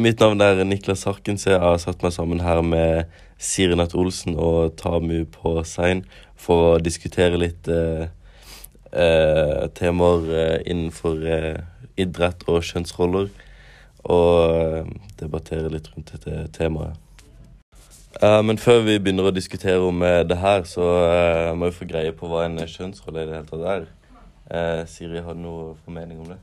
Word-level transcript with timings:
mitt 0.00 0.20
navn 0.20 0.40
er 0.40 0.62
Niklas 0.64 1.04
Harkens. 1.04 1.46
Jeg 1.46 1.60
har 1.60 1.76
satt 1.80 2.02
meg 2.04 2.12
sammen 2.14 2.40
her 2.40 2.62
med 2.64 3.10
Siri 3.40 3.76
Natt 3.76 3.94
Olsen 3.98 4.36
og 4.40 4.76
Tamu 4.80 5.26
på 5.28 5.52
Sein 5.68 6.02
for 6.40 6.74
å 6.74 6.80
diskutere 6.80 7.40
litt 7.40 7.68
eh, 7.68 8.08
eh, 8.92 9.66
temaer 9.76 10.26
eh, 10.32 10.56
innenfor 10.72 11.24
eh, 11.28 11.60
idrett 12.00 12.46
og 12.48 12.64
kjønnsroller. 12.68 13.28
Og 14.08 14.56
eh, 14.56 14.92
debattere 15.20 15.72
litt 15.72 15.90
rundt 15.92 16.14
dette 16.14 16.46
temaet. 16.56 16.96
Eh, 18.20 18.40
men 18.46 18.60
før 18.60 18.84
vi 18.88 18.98
begynner 18.98 19.28
å 19.28 19.34
diskutere 19.36 19.84
om 19.84 20.00
det 20.00 20.40
her, 20.40 20.64
så 20.68 20.86
må 21.56 21.68
vi 21.68 21.76
få 21.76 21.90
greie 21.90 22.16
på 22.16 22.30
hva 22.30 22.46
en 22.46 22.60
kjønnsrolle 22.64 23.26
i 23.26 23.28
det 23.28 23.40
hele 23.40 23.50
tatt 23.52 23.68
er. 23.76 23.90
Siri, 24.90 25.20
har 25.22 25.36
du 25.36 25.44
noe 25.44 25.74
formening 25.84 26.24
om 26.24 26.32
det? 26.32 26.40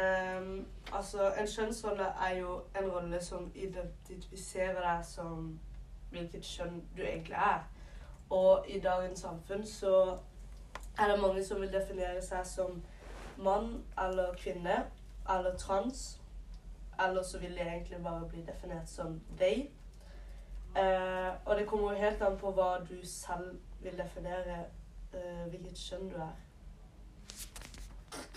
Ehm, 0.00 0.64
altså, 1.00 1.32
en 1.40 1.46
kjønnsrolle 1.46 2.06
er 2.28 2.34
jo 2.36 2.62
en 2.80 2.90
rolle 2.92 3.20
som 3.24 3.52
identifiserer 3.54 4.80
deg 4.84 5.04
som 5.06 5.46
hvilket 6.10 6.44
kjønn 6.44 6.82
du 6.96 7.02
egentlig 7.02 7.36
er. 7.36 7.62
Og 8.30 8.66
i 8.68 8.80
dagens 8.80 9.20
samfunn 9.24 9.64
så 9.66 10.18
er 10.98 11.08
det 11.08 11.20
mange 11.22 11.44
som 11.44 11.60
vil 11.60 11.72
definere 11.72 12.20
seg 12.22 12.44
som 12.46 12.82
mann 13.38 13.78
eller 13.98 14.36
kvinne 14.36 14.82
eller 15.36 15.56
trans. 15.56 16.20
Eller 17.00 17.22
så 17.22 17.40
vil 17.40 17.56
de 17.56 17.64
egentlig 17.64 18.02
bare 18.02 18.28
bli 18.28 18.44
definert 18.44 18.88
som 18.88 19.20
they. 19.38 19.70
Eh, 20.76 21.32
og 21.44 21.56
det 21.56 21.66
kommer 21.66 21.92
jo 21.92 22.04
helt 22.04 22.22
an 22.22 22.38
på 22.38 22.52
hva 22.52 22.74
du 22.90 22.98
selv 23.04 23.56
vil 23.80 23.98
definere 23.98 24.64
eh, 25.14 25.46
hvilket 25.48 25.78
kjønn 25.78 26.10
du 26.12 26.20
er. 26.20 26.36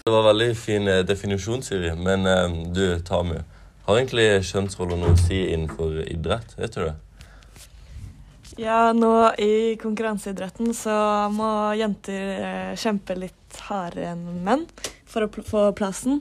Det 0.06 0.12
var 0.12 0.24
veldig 0.24 0.58
fin 0.60 0.88
eh, 0.88 0.98
definisjon, 1.08 1.62
Siri. 1.64 1.94
Men 1.96 2.26
eh, 2.28 2.56
du, 2.76 3.00
Tamu. 3.08 3.38
Har 3.86 3.96
egentlig 4.02 4.26
kjønnsroller 4.50 5.00
noe 5.00 5.14
å 5.16 5.22
si 5.22 5.38
innenfor 5.54 6.02
idrett? 6.12 6.58
Vet 6.60 6.76
du 6.76 6.82
det? 6.82 6.96
Ja, 8.60 8.92
nå 8.92 9.14
i 9.40 9.78
konkurranseidretten 9.80 10.76
så 10.76 10.98
må 11.32 11.54
jenter 11.80 12.36
eh, 12.36 12.76
kjempe 12.76 13.16
litt 13.16 13.64
hardere 13.70 14.12
enn 14.12 14.44
menn 14.44 14.68
for 15.08 15.24
å 15.24 15.48
få 15.48 15.66
plassen. 15.80 16.20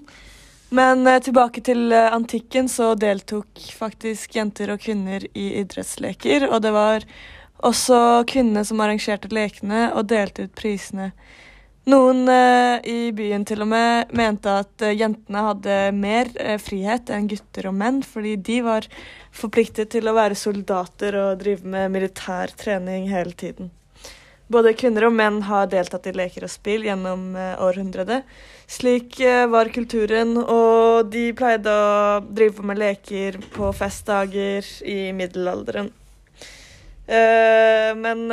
Men 0.71 1.03
tilbake 1.27 1.67
til 1.67 1.91
antikken 1.91 2.71
så 2.71 2.95
deltok 2.95 3.67
faktisk 3.83 4.39
jenter 4.39 4.77
og 4.77 4.87
kvinner 4.87 5.27
i 5.35 5.57
idrettsleker. 5.59 6.53
Og 6.55 6.63
det 6.63 6.71
var 6.79 7.11
også 7.67 8.23
kvinnene 8.31 8.63
som 8.63 8.79
arrangerte 8.79 9.35
lekene 9.35 9.89
og 9.91 10.07
delte 10.15 10.47
ut 10.47 10.55
prisene. 10.55 11.17
Noen 11.85 12.29
eh, 12.31 12.79
i 12.87 12.99
byen 13.11 13.43
til 13.43 13.65
og 13.65 13.73
med 13.73 14.13
mente 14.15 14.53
at 14.63 14.85
eh, 14.87 14.95
jentene 14.95 15.41
hadde 15.49 15.79
mer 15.97 16.29
eh, 16.39 16.55
frihet 16.63 17.11
enn 17.11 17.27
gutter 17.27 17.67
og 17.73 17.75
menn, 17.75 17.99
fordi 18.07 18.37
de 18.39 18.61
var 18.63 18.87
forpliktet 19.35 19.91
til 19.91 20.07
å 20.07 20.15
være 20.15 20.39
soldater 20.39 21.17
og 21.19 21.41
drive 21.41 21.67
med 21.67 21.91
militær 21.91 22.55
trening 22.55 23.09
hele 23.11 23.35
tiden. 23.35 23.73
Både 24.53 24.77
kvinner 24.79 25.09
og 25.09 25.17
menn 25.17 25.41
har 25.49 25.67
deltatt 25.73 26.07
i 26.07 26.15
leker 26.15 26.47
og 26.47 26.53
spill 26.53 26.87
gjennom 26.87 27.33
århundret. 27.65 28.29
Slik 28.69 29.17
var 29.49 29.71
kulturen, 29.73 30.35
og 30.37 31.09
de 31.09 31.31
pleide 31.33 31.73
å 31.73 32.21
drive 32.21 32.67
med 32.69 32.83
leker 32.83 33.39
på 33.55 33.71
festdager 33.73 34.69
i 34.85 34.99
middelalderen. 35.17 35.89
Men 38.05 38.27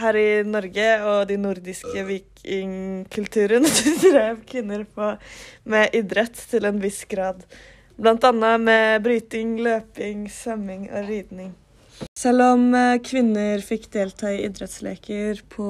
her 0.00 0.16
i 0.18 0.28
Norge 0.46 0.88
og 1.08 1.28
de 1.30 1.36
nordiske 1.40 2.04
vikingkulturen 2.08 3.66
drev 4.04 4.42
kvinner 4.48 4.84
på 4.84 5.14
med 5.70 5.96
idrett 5.96 6.38
til 6.50 6.68
en 6.68 6.80
viss 6.82 7.04
grad. 7.10 7.44
Blant 7.96 8.24
annet 8.26 8.62
med 8.62 9.04
bryting, 9.04 9.58
løping, 9.62 10.26
svømming 10.30 10.88
og 10.90 11.08
ridning. 11.08 11.52
Selv 12.18 12.42
om 12.42 12.72
eh, 12.74 13.00
kvinner 13.06 13.62
fikk 13.62 13.86
delta 13.94 14.32
i 14.34 14.42
idrettsleker 14.48 15.44
på 15.50 15.66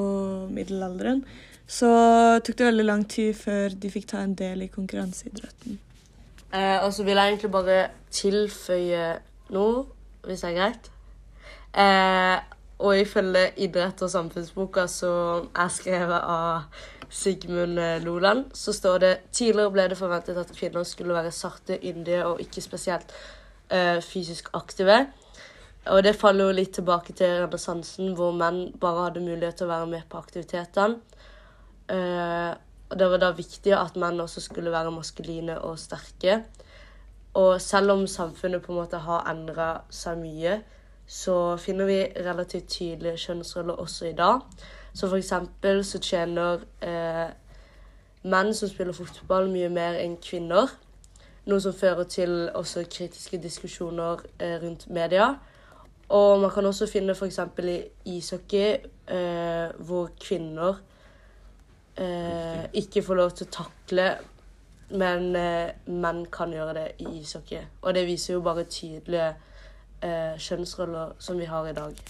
middelalderen, 0.53 1.21
så 1.67 1.91
tok 2.45 2.57
det 2.59 2.69
veldig 2.69 2.87
lang 2.87 3.05
tid 3.09 3.37
før 3.37 3.77
de 3.81 3.91
fikk 3.93 4.09
ta 4.13 4.23
en 4.25 4.37
del 4.39 4.65
i 4.65 4.71
konkurranseidretten. 4.73 5.79
Eh, 6.55 6.79
og 6.81 6.93
så 6.97 7.05
vil 7.05 7.19
jeg 7.19 7.35
egentlig 7.35 7.53
bare 7.53 7.79
tilføye 8.15 9.07
noe, 9.53 9.85
hvis 10.25 10.45
det 10.45 10.51
er 10.53 10.59
greit. 10.59 10.91
Eh, 11.75 12.37
og 12.79 12.99
ifølge 12.99 13.53
idrett- 13.57 14.03
og 14.03 14.11
samfunnsboka 14.11 14.87
som 14.91 15.49
er 15.55 15.71
skrevet 15.71 16.21
av 16.21 16.63
Sigmund 17.11 17.79
eh, 17.79 18.03
Loland, 18.03 18.51
så 18.53 18.73
står 18.73 18.99
det 18.99 19.13
tidligere 19.33 19.71
ble 19.71 19.89
det 19.93 19.99
forventet 19.99 20.39
at 20.41 20.51
kvinner 20.57 20.83
skulle 20.89 21.15
være 21.15 21.31
sarte, 21.33 21.79
yndige 21.79 22.25
og 22.27 22.41
ikke 22.43 22.65
spesielt 22.65 23.15
eh, 23.71 24.01
fysisk 24.03 24.51
aktive. 24.53 25.05
Og 25.93 26.03
det 26.03 26.17
faller 26.17 26.49
jo 26.49 26.57
litt 26.57 26.73
tilbake 26.79 27.13
til 27.17 27.43
renessansen, 27.45 28.15
hvor 28.17 28.33
menn 28.37 28.71
bare 28.81 29.09
hadde 29.09 29.25
mulighet 29.25 29.61
til 29.61 29.69
å 29.69 29.75
være 29.75 29.91
med 29.91 30.07
på 30.09 30.21
aktivitetene. 30.21 30.97
Uh, 31.85 32.57
og 32.89 32.97
det 32.97 33.09
var 33.13 33.21
da 33.21 33.29
viktig 33.37 33.75
at 33.77 33.99
menn 34.01 34.23
også 34.25 34.41
skulle 34.41 34.73
være 34.73 34.93
maskuline 34.95 35.59
og 35.61 35.77
sterke. 35.83 36.39
Og 37.37 37.61
selv 37.61 37.93
om 37.93 38.07
samfunnet 38.09 38.65
på 38.65 38.73
en 38.73 38.79
måte 38.79 39.03
har 39.05 39.29
endra 39.29 39.69
seg 39.93 40.17
mye, 40.23 40.63
så 41.07 41.57
finner 41.57 41.85
vi 41.85 41.99
relativt 42.25 42.69
tydelige 42.69 43.17
kjønnsroller 43.27 43.75
også 43.75 44.07
i 44.07 44.17
dag. 44.17 44.41
Så 44.95 45.09
for 45.09 45.17
eksempel 45.17 45.85
så 45.85 45.99
tjener 45.99 46.65
eh, 46.83 47.29
menn 48.23 48.55
som 48.55 48.69
spiller 48.71 48.97
fotball, 48.97 49.51
mye 49.53 49.69
mer 49.69 49.99
enn 50.01 50.17
kvinner. 50.23 50.71
Noe 51.45 51.61
som 51.61 51.75
fører 51.77 52.09
til 52.09 52.49
også 52.55 52.87
kritiske 52.89 53.41
diskusjoner 53.43 54.23
eh, 54.39 54.57
rundt 54.63 54.89
media. 54.89 55.35
Og 56.09 56.41
man 56.41 56.51
kan 56.51 56.67
også 56.67 56.87
finne 56.87 57.13
f.eks. 57.13 57.39
i 57.65 58.17
ishockey, 58.17 58.77
eh, 59.09 59.69
hvor 59.79 60.11
kvinner 60.21 60.81
eh, 61.97 62.65
ikke 62.73 63.03
får 63.03 63.15
lov 63.15 63.31
til 63.31 63.49
å 63.49 63.55
takle, 63.57 64.07
men 64.95 65.35
eh, 65.37 65.75
menn 65.87 66.25
kan 66.33 66.53
gjøre 66.53 66.75
det 66.79 66.87
i 66.99 67.21
ishockey. 67.21 67.65
Og 67.83 67.95
det 67.95 68.07
viser 68.07 68.35
jo 68.35 68.45
bare 68.45 68.65
tydelige 68.65 69.33
eh, 70.05 70.35
kjønnsroller 70.41 71.15
som 71.23 71.41
vi 71.41 71.49
har 71.49 71.69
i 71.69 71.77
dag. 71.77 72.03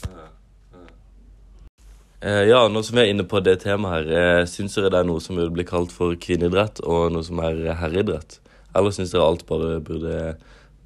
Eh, 2.24 2.44
ja, 2.48 2.62
nå 2.68 2.80
som 2.82 2.96
vi 2.96 3.04
er 3.04 3.12
inne 3.12 3.26
på 3.28 3.40
det 3.44 3.58
temaet 3.64 4.08
her, 4.08 4.40
eh, 4.40 4.46
syns 4.48 4.76
dere 4.78 4.90
det 4.92 5.02
er 5.02 5.08
noe 5.08 5.20
som 5.20 5.36
burde 5.36 5.52
bli 5.52 5.66
kalt 5.68 5.92
for 5.92 6.16
kvinneidrett, 6.16 6.80
og 6.80 7.12
noe 7.12 7.26
som 7.26 7.42
er 7.44 7.74
herreidrett? 7.80 8.38
Eller 8.74 8.94
syns 8.96 9.12
dere 9.12 9.26
alt 9.28 9.44
bare 9.46 9.78
burde 9.84 10.34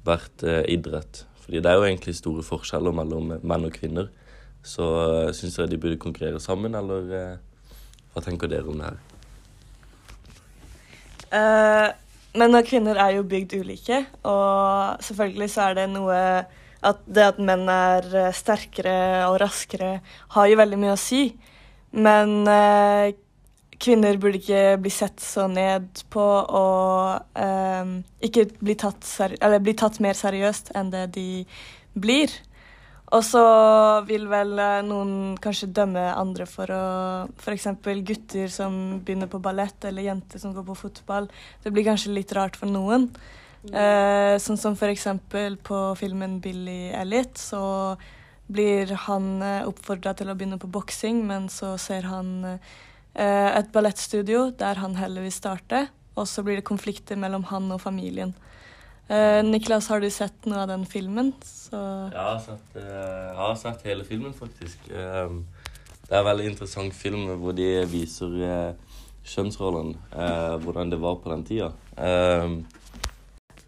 vært 0.05 0.43
eh, 0.43 0.65
idrett? 0.75 1.23
Fordi 1.45 1.61
det 1.63 1.71
er 1.71 1.79
jo 1.79 1.85
egentlig 1.87 2.17
store 2.17 2.43
forskjeller 2.45 2.93
mellom 2.93 3.31
menn 3.39 3.69
og 3.69 3.73
kvinner. 3.73 4.11
Så 4.61 4.85
eh, 5.05 5.31
syns 5.33 5.55
dere 5.55 5.71
de 5.71 5.79
burde 5.81 6.01
konkurrere 6.01 6.41
sammen, 6.43 6.75
eller 6.75 7.15
eh, 7.15 7.71
hva 8.13 8.25
tenker 8.25 8.51
dere 8.51 8.67
om 8.69 8.77
det 8.81 8.91
her? 8.91 8.99
Uh, 11.29 11.87
menn 12.41 12.57
og 12.57 12.65
kvinner 12.65 12.97
er 12.99 13.15
jo 13.15 13.25
bygd 13.29 13.55
ulike, 13.61 14.03
og 14.27 15.01
selvfølgelig 15.05 15.49
så 15.53 15.69
er 15.69 15.79
det 15.79 15.91
noe 15.93 16.19
at 16.85 17.01
det 17.07 17.25
at 17.33 17.39
menn 17.43 17.67
er 17.71 18.05
eh, 18.15 18.35
sterkere 18.35 19.25
og 19.29 19.39
raskere, 19.43 19.97
har 20.35 20.49
jo 20.49 20.59
veldig 20.59 20.79
mye 20.79 20.95
å 20.95 20.99
si. 20.99 21.23
Men 21.91 22.43
eh, 22.47 23.15
kvinner 23.79 24.19
burde 24.19 24.39
ikke 24.41 24.77
bli 24.83 24.91
sett 24.93 25.23
så 25.23 25.47
ned 25.51 26.03
på 26.13 26.23
og 26.23 27.39
eh, 27.39 27.95
ikke 28.27 28.49
bli 28.59 28.75
tatt, 28.79 29.07
bli 29.39 29.75
tatt 29.79 29.99
mer 30.03 30.17
seriøst 30.19 30.73
enn 30.77 30.93
det 30.93 31.07
de 31.17 31.29
blir. 31.99 32.31
Og 33.09 33.23
så 33.25 33.43
vil 34.05 34.27
vel 34.29 34.53
eh, 34.61 34.79
noen 34.85 35.37
kanskje 35.41 35.71
dømme 35.73 36.03
andre 36.13 36.45
for 36.49 36.69
å 36.69 36.83
F.eks. 37.41 37.71
gutter 38.05 38.51
som 38.53 38.99
begynner 39.01 39.31
på 39.31 39.41
ballett, 39.41 39.81
eller 39.89 40.05
jenter 40.05 40.41
som 40.41 40.53
går 40.53 40.67
på 40.67 40.77
fotball. 40.83 41.29
Det 41.63 41.73
blir 41.73 41.87
kanskje 41.87 42.13
litt 42.13 42.33
rart 42.37 42.59
for 42.59 42.69
noen. 42.69 43.09
Eh, 43.67 44.37
sånn 44.39 44.57
som 44.57 44.75
f.eks. 44.77 45.07
på 45.67 45.79
filmen 45.99 46.39
'Billy 46.39 46.93
Elliot', 46.95 47.37
så 47.37 47.97
blir 48.47 48.93
han 49.05 49.41
eh, 49.43 49.67
oppfordra 49.67 50.13
til 50.15 50.31
å 50.31 50.35
begynne 50.35 50.59
på 50.61 50.71
boksing, 50.71 51.25
men 51.27 51.49
så 51.51 51.75
ser 51.77 52.07
han 52.07 52.31
eh, 52.47 53.49
et 53.51 53.71
ballettstudio 53.73 54.49
der 54.57 54.79
han 54.79 54.95
heller 54.95 55.27
vil 55.27 55.35
starte, 55.35 55.89
og 56.15 56.27
så 56.27 56.43
blir 56.43 56.61
det 56.61 56.69
konflikter 56.69 57.19
mellom 57.19 57.43
han 57.51 57.67
og 57.75 57.81
familien. 57.83 58.33
Eh, 59.09 59.43
Niklas, 59.43 59.89
har 59.91 59.99
du 59.99 60.09
sett 60.13 60.47
noe 60.47 60.63
av 60.63 60.71
den 60.71 60.85
filmen? 60.87 61.33
Så 61.43 61.75
Jeg 61.75 62.23
har 62.23 62.39
sett, 62.39 62.75
eh, 62.79 63.27
jeg 63.27 63.37
har 63.43 63.55
sett 63.55 63.85
hele 63.91 64.05
filmen, 64.07 64.33
faktisk. 64.33 64.87
Um, 64.89 65.45
det 66.07 66.15
er 66.15 66.23
en 66.23 66.31
veldig 66.31 66.49
interessant 66.53 66.93
film 66.93 67.27
hvor 67.41 67.53
de 67.53 67.85
viser 67.85 68.75
kjønnsrollen, 69.29 69.95
eh, 70.13 70.57
hvordan 70.63 70.89
det 70.89 71.01
var 71.01 71.19
på 71.21 71.29
den 71.29 71.43
tida. 71.45 71.71
Um, 71.97 72.63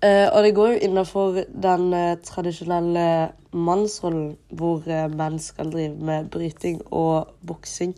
Eh, 0.01 0.27
og 0.33 0.43
det 0.43 0.55
går 0.57 0.67
jo 0.67 0.77
innafor 0.81 1.35
den 1.45 1.93
uh, 1.93 2.17
tradisjonelle 2.25 3.31
mannsrollen, 3.53 4.31
hvor 4.49 4.81
uh, 4.89 5.05
menn 5.13 5.37
skal 5.39 5.69
drive 5.69 5.93
med 6.01 6.31
bryting 6.33 6.79
og 6.89 7.29
boksing. 7.45 7.93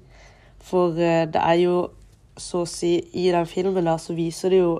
For 0.63 0.91
det 0.95 1.39
er 1.39 1.61
jo 1.61 1.77
så 2.39 2.63
å 2.63 2.67
si 2.67 2.95
I 3.19 3.25
den 3.31 3.47
filmen 3.47 3.87
der 3.87 3.99
så 3.99 4.15
viser 4.15 4.51
det 4.51 4.61
jo 4.61 4.77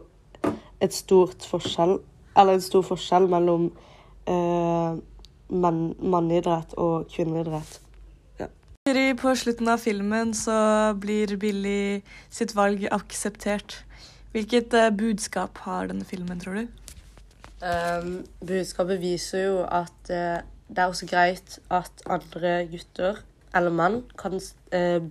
et 0.80 0.96
stort 0.96 1.44
forskjell 1.44 1.98
Eller 2.40 2.56
en 2.56 2.64
stor 2.64 2.86
forskjell 2.88 3.28
mellom 3.30 3.66
mann, 5.52 5.82
manneidrett 6.00 6.72
og 6.80 7.12
kvinneidrett. 7.12 7.82
Siri, 8.88 9.12
På 9.20 9.36
slutten 9.36 9.68
av 9.70 9.84
filmen 9.84 10.32
så 10.34 10.56
blir 10.96 11.36
Billy 11.38 12.00
sitt 12.32 12.56
valg 12.56 12.88
akseptert. 12.92 13.82
Hvilket 14.32 14.72
budskap 14.98 15.60
har 15.68 15.92
denne 15.92 16.08
filmen, 16.08 16.40
tror 16.40 16.64
du? 16.64 16.83
Um, 17.64 18.26
budskapet 18.48 19.00
viser 19.00 19.46
jo 19.46 19.60
at 19.64 20.10
uh, 20.10 20.42
det 20.68 20.82
er 20.82 20.90
også 20.90 21.08
greit 21.08 21.60
at 21.72 22.02
andre 22.12 22.68
gutter, 22.68 23.22
eller 23.56 23.72
menn, 23.72 24.02
kan 24.20 24.36
uh, 24.36 25.06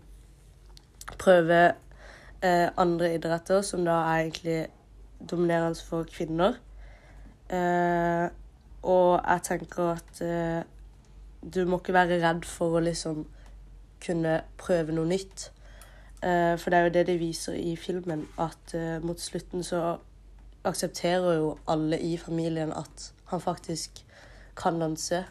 prøve 1.18 1.60
uh, 2.44 2.68
andre 2.76 3.14
idretter, 3.14 3.62
som 3.64 3.86
da 3.88 3.94
er 4.02 4.26
egentlig 4.26 4.66
dominerende 5.30 5.80
for 5.80 6.04
kvinner. 6.04 6.58
Og 8.82 9.20
jeg 9.28 9.40
tenker 9.44 9.90
at 9.92 10.20
du 11.54 11.66
må 11.68 11.78
ikke 11.78 11.92
være 11.92 12.16
redd 12.22 12.46
for 12.48 12.78
å 12.78 12.80
liksom 12.82 13.26
kunne 14.02 14.38
prøve 14.58 14.94
noe 14.96 15.06
nytt. 15.10 15.44
For 16.22 16.72
det 16.72 16.78
er 16.78 16.88
jo 16.88 16.94
det 16.96 17.02
de 17.10 17.18
viser 17.20 17.58
i 17.60 17.76
filmen, 17.76 18.24
at 18.40 18.74
mot 19.04 19.20
slutten 19.20 19.62
så 19.62 19.98
aksepterer 20.64 21.38
jo 21.38 21.56
alle 21.68 21.98
i 22.00 22.16
familien 22.18 22.72
at 22.72 23.12
han 23.32 23.40
faktisk 23.40 24.04
kan 24.56 24.80
danse. 24.80 25.24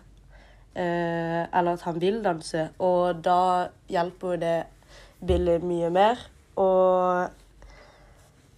Eh, 0.75 1.41
eller 1.43 1.73
at 1.73 1.81
han 1.81 2.01
vil 2.01 2.23
danse. 2.23 2.69
Og 2.79 3.23
da 3.23 3.67
hjelper 3.89 4.35
jo 4.35 4.41
det 4.41 4.57
Billy 5.27 5.57
mye 5.63 5.89
mer. 5.89 6.21
Og 6.55 7.29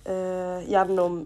eh, 0.05 0.59
gjennom 0.69 1.23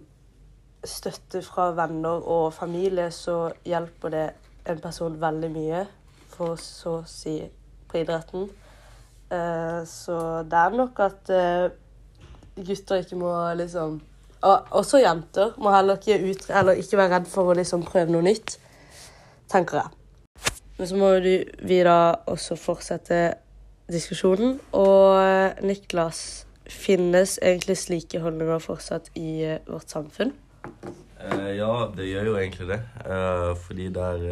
støtte 0.87 1.41
fra 1.43 1.71
venner 1.75 2.23
og 2.29 2.53
familie 2.53 3.09
så 3.11 3.47
hjelper 3.65 4.13
det 4.13 4.27
en 4.67 4.79
person 4.83 5.15
veldig 5.21 5.49
mye, 5.51 5.83
for 6.31 6.59
så 6.59 6.99
å 7.01 7.07
si, 7.07 7.39
på 7.87 8.01
idretten. 8.01 8.47
Eh, 9.31 9.81
så 9.87 10.17
det 10.47 10.59
er 10.59 10.75
nok 10.75 10.99
at 11.03 11.31
eh, 11.33 11.69
gutter 12.57 13.03
ikke 13.03 13.19
må 13.19 13.31
liksom 13.59 13.99
og 14.45 14.73
også 14.81 15.01
jenter 15.01 15.55
må 15.57 15.71
heller 15.73 15.97
ikke, 15.97 16.19
ut, 16.21 16.49
ikke 16.77 16.99
være 16.99 17.13
redd 17.15 17.29
for 17.31 17.51
å 17.51 17.57
liksom 17.57 17.85
prøve 17.87 18.13
noe 18.13 18.25
nytt, 18.25 18.57
tenker 19.49 19.81
jeg. 19.81 19.93
Men 20.77 20.89
så 20.89 20.97
må 20.99 21.13
vi 21.17 21.79
da 21.85 21.99
også 22.29 22.57
fortsette 22.59 23.21
diskusjonen. 23.89 24.59
Og 24.77 25.17
eh, 25.23 25.63
Niklas, 25.65 26.47
finnes 26.67 27.37
egentlig 27.41 27.77
slike 27.79 28.19
holdninger 28.21 28.59
fortsatt 28.59 29.09
i 29.15 29.29
eh, 29.47 29.59
vårt 29.67 29.91
samfunn? 29.91 30.33
Uh, 31.17 31.51
ja, 31.55 31.71
det 31.95 32.09
gjør 32.09 32.31
jo 32.31 32.37
egentlig 32.37 32.67
det. 32.73 32.79
Uh, 33.07 33.53
fordi 33.63 33.87
det 33.95 34.07
er 34.07 34.25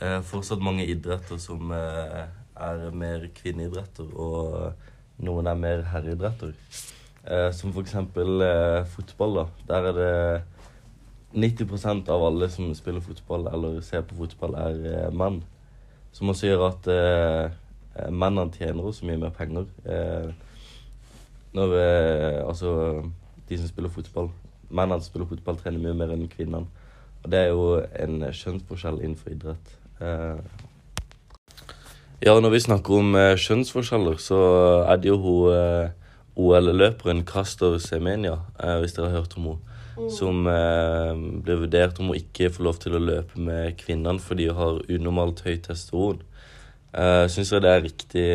eh, 0.00 0.20
fortsatt 0.24 0.62
mange 0.62 0.86
idretter 0.86 1.40
som 1.42 1.72
er 1.74 2.84
mer 2.96 3.26
kvinneidretter, 3.36 4.06
og 4.14 5.24
noen 5.26 5.50
er 5.50 5.58
mer 5.60 5.82
herreidretter. 5.90 6.54
Eh, 7.26 7.50
som 7.52 7.72
eksempel 7.80 8.40
eh, 8.40 8.84
fotball. 8.86 9.34
da. 9.34 9.44
Der 9.68 9.88
er 9.88 9.92
det 9.92 10.42
90% 11.34 12.08
av 12.08 12.24
alle 12.24 12.48
som 12.48 12.74
spiller 12.74 13.00
fotball 13.00 13.48
eller 13.52 13.80
ser 13.80 14.02
på 14.02 14.14
fotball, 14.14 14.54
er 14.54 15.06
eh, 15.06 15.12
menn. 15.12 15.42
Som 16.12 16.28
også 16.28 16.46
gjør 16.46 16.66
at 16.68 16.86
eh, 16.88 17.50
eh, 17.96 18.10
mennene 18.10 18.52
tjener 18.52 18.86
også 18.86 19.06
mye 19.06 19.18
mer 19.18 19.30
penger. 19.30 19.66
Eh, 19.84 20.32
når 21.56 21.72
Altså, 22.46 23.02
de 23.48 23.58
som 23.58 23.68
spiller 23.68 23.90
fotball. 23.90 24.30
Mennene 24.70 25.00
som 25.00 25.10
spiller 25.10 25.26
fotball, 25.26 25.56
trener 25.56 25.80
mye 25.80 25.94
mer 25.94 26.12
enn 26.12 26.28
kvinnene. 26.28 26.66
Og 27.24 27.30
det 27.30 27.38
er 27.38 27.48
jo 27.48 27.80
en 27.80 28.22
kjønnsforskjell 28.30 29.00
innenfor 29.00 29.30
idrett. 29.30 29.76
Ja, 32.22 32.40
når 32.40 32.50
vi 32.50 32.60
snakker 32.60 32.94
om 32.96 33.14
eh, 33.14 33.36
kjønnsforskjeller, 33.36 34.16
så 34.16 34.36
er 34.88 34.96
det 34.96 35.10
jo 35.10 35.16
hun 35.20 35.52
eh, 35.52 35.90
OL-løperen 36.36 37.24
Castor 37.24 37.78
Semenya, 37.80 38.36
eh, 38.60 38.78
hvis 38.82 38.92
dere 38.96 39.10
har 39.10 39.22
hørt 39.22 39.36
om 39.38 39.50
henne, 39.50 39.76
som 40.12 40.46
eh, 40.50 41.12
ble 41.44 41.56
vurdert 41.62 41.98
om 42.00 42.12
hun 42.12 42.18
ikke 42.18 42.50
får 42.52 42.66
lov 42.66 42.80
til 42.82 42.96
å 42.96 43.02
løpe 43.02 43.40
med 43.40 43.76
kvinnene 43.80 44.20
fordi 44.20 44.50
hun 44.50 44.58
har 44.60 44.80
unormalt 44.92 45.42
høyt 45.46 45.64
testosteron. 45.68 46.22
Eh, 46.92 47.24
Syns 47.32 47.52
dere 47.54 47.64
det 47.64 47.72
er 47.72 47.84
riktig, 47.86 48.26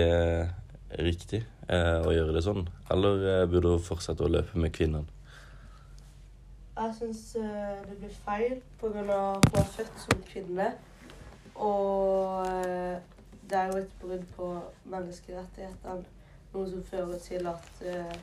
riktig 1.06 1.42
eh, 1.68 2.00
å 2.02 2.14
gjøre 2.16 2.36
det 2.38 2.46
sånn, 2.46 2.66
eller 2.94 3.46
burde 3.52 3.76
hun 3.76 3.84
fortsette 3.86 4.26
å 4.26 4.32
løpe 4.32 4.62
med 4.62 4.74
kvinnene? 4.76 5.06
Jeg 6.82 6.96
syns 6.98 7.26
det 7.36 7.98
blir 8.00 8.14
feil 8.26 8.56
pga. 8.82 9.04
at 9.06 9.50
hun 9.52 9.60
er 9.60 9.68
født 9.76 10.00
som 10.02 10.24
kvinne. 10.26 10.72
Og 11.62 12.48
det 13.52 13.60
er 13.60 13.68
jo 13.70 13.82
et 13.84 13.92
brudd 14.02 14.24
på 14.34 14.48
menneskerettighetene. 14.90 16.21
Noe 16.54 16.70
som 16.70 16.84
fører 16.84 17.20
til 17.24 17.48
at 17.48 17.84
uh, 17.86 18.16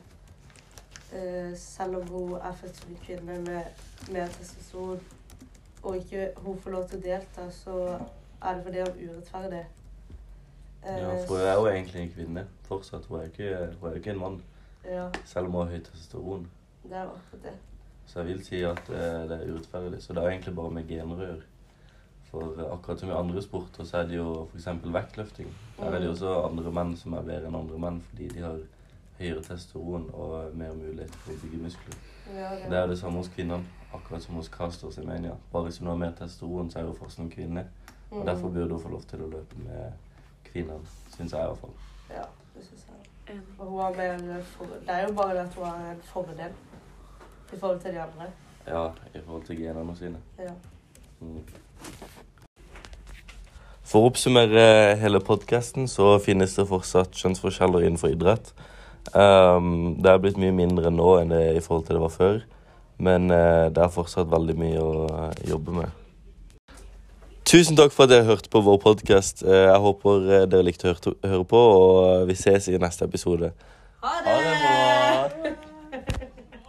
selv 1.57 1.95
om 1.97 2.07
hun 2.07 2.35
er 2.37 2.53
født 2.53 2.77
som 2.77 2.91
en 2.91 2.99
kvinne 3.05 3.39
med 3.41 3.63
med 4.11 4.29
testosteron, 4.29 4.99
og 5.83 5.97
ikke 5.97 6.29
hun 6.37 6.59
får 6.59 6.71
lov 6.71 6.87
til 6.89 6.99
å 6.99 7.01
delta, 7.01 7.47
så 7.51 7.75
er 8.41 8.55
det 8.55 8.63
fordi 8.63 8.79
hun 8.79 8.87
er 8.87 9.13
urettferdig. 9.13 9.63
Uh, 10.83 10.89
Ja, 10.89 11.15
for 11.27 11.35
hun 11.37 11.47
er 11.47 11.53
jo 11.53 11.65
egentlig 11.67 12.01
en 12.01 12.13
kvinne 12.13 12.45
fortsatt. 12.67 13.05
Hun 13.05 13.19
er 13.19 13.23
jo 13.23 13.31
ikke, 13.33 13.95
ikke 13.95 14.11
en 14.11 14.19
mann, 14.19 14.37
ja, 14.85 15.09
selv 15.25 15.45
om 15.49 15.57
hun 15.57 15.65
har 15.67 15.73
høyt 15.75 15.89
testosteron. 15.91 16.47
det 16.83 16.97
er 16.97 17.01
akkurat 17.01 17.43
det. 17.43 17.55
Så 18.05 18.19
jeg 18.19 18.27
vil 18.27 18.45
si 18.45 18.61
at 18.63 18.89
uh, 18.89 18.95
det 19.29 19.35
er 19.37 19.49
urettferdig. 19.51 20.03
Så 20.03 20.13
det 20.13 20.23
er 20.23 20.29
egentlig 20.29 20.55
bare 20.55 20.71
med 20.71 20.87
gener 20.87 21.15
å 21.15 21.25
gjøre. 21.27 21.48
For 22.31 22.59
akkurat 22.73 22.99
som 22.99 23.09
i 23.09 23.13
andre 23.17 23.41
sporter, 23.41 23.83
så 23.89 23.97
er 23.97 24.03
det 24.07 24.17
jo 24.19 24.47
f.eks. 24.53 24.67
vektløfting. 24.83 25.47
Der 25.79 25.85
er 25.85 25.99
det 25.99 26.05
jo 26.05 26.11
også 26.11 26.33
andre 26.49 26.71
menn 26.71 26.91
som 26.97 27.13
er 27.17 27.21
bedre 27.25 27.47
enn 27.49 27.55
andre 27.57 27.79
menn 27.81 28.01
fordi 28.09 28.27
de 28.35 28.43
har 28.43 28.59
høyere 29.19 29.41
testosteron 29.43 30.05
og 30.13 30.53
mer 30.55 30.73
mulighet 30.77 31.15
for 31.23 31.33
å 31.33 31.39
bygge 31.41 31.63
muskler. 31.63 31.97
Ja, 32.35 32.51
Det 32.69 32.77
er 32.77 32.87
det 32.87 32.99
samme 32.99 33.17
hos 33.23 33.31
kvinnene, 33.33 33.65
akkurat 33.93 34.21
som 34.23 34.35
hos 34.37 34.49
Castor 34.53 34.91
Semenia. 34.93 35.33
Bare 35.51 35.63
hvis 35.67 35.77
hun 35.81 35.87
har 35.89 35.95
mer 35.97 36.11
testosteron, 36.19 36.69
så 36.71 36.79
er 36.79 36.83
hun 36.91 36.95
fortsatt 36.95 37.25
en 37.25 37.31
kvinne. 37.33 37.65
Og 38.11 38.25
derfor 38.25 38.47
Mm. 38.47 38.53
burde 38.53 38.69
hun 38.73 38.81
få 38.81 38.89
lov 38.89 39.01
til 39.01 39.19
å 39.21 39.27
løpe 39.29 39.55
med 39.65 39.91
kvinnene, 40.43 40.85
syns 41.17 41.31
jeg 41.33 41.41
i 41.41 41.47
hvert 41.47 41.57
fall. 41.57 41.73
Ja, 42.09 42.23
det 42.55 42.63
syns 42.65 42.85
jeg. 43.27 43.39
Og 43.59 43.65
hun 43.67 43.79
har 43.81 43.91
mer 43.97 44.41
for... 44.43 44.65
Det 44.65 44.89
er 44.89 45.07
jo 45.07 45.13
bare 45.13 45.33
det 45.33 45.39
at 45.49 45.53
hun 45.55 45.65
har 45.65 45.91
en 45.91 46.01
fordel 46.03 46.51
i 47.53 47.57
forhold 47.59 47.79
til 47.81 47.91
de 47.93 47.99
andre. 48.01 48.29
Ja, 48.67 48.87
i 49.15 49.19
forhold 49.25 49.43
til 49.45 49.57
genene 49.57 49.95
sine. 49.97 50.17
Ja. 50.39 50.53
Mm. 51.19 51.43
For 53.89 54.03
å 54.03 54.09
oppsummere 54.11 54.97
hele 55.01 55.17
podkasten 55.25 55.87
så 55.89 56.11
finnes 56.21 56.53
det 56.53 56.67
fortsatt 56.69 57.15
kjønnsforskjeller 57.17 57.87
innenfor 57.87 58.13
idrett. 58.13 58.51
Um, 59.15 59.95
det 59.97 60.11
er 60.11 60.21
blitt 60.21 60.37
mye 60.37 60.53
mindre 60.53 60.91
nå 60.93 61.15
enn 61.17 61.33
det 61.33 61.41
i 61.57 61.63
forhold 61.65 61.87
til 61.87 61.97
det 61.97 62.03
var 62.03 62.13
før. 62.13 62.37
Men 63.01 63.31
uh, 63.33 63.65
det 63.73 63.81
er 63.81 63.95
fortsatt 63.95 64.29
veldig 64.29 64.55
mye 64.59 64.83
å 64.83 64.91
eh, 65.07 65.41
jobbe 65.49 65.71
med. 65.77 65.95
Tusen 67.49 67.79
takk 67.79 67.95
for 67.95 68.05
at 68.05 68.11
dere 68.11 68.27
hørte 68.27 68.51
på 68.53 68.61
vår 68.61 68.77
podkast. 68.83 69.41
jeg 69.41 69.81
håper 69.81 70.27
eh, 70.27 70.45
dere 70.51 70.67
likte 70.67 70.85
å 70.85 70.91
høre, 70.91 71.15
høre 71.31 71.47
på, 71.49 71.63
og 71.79 72.27
vi 72.29 72.37
ses 72.37 72.69
i 72.69 72.77
neste 72.77 73.09
episode. 73.09 73.49
Ha 74.05 74.19
det! 74.27 74.28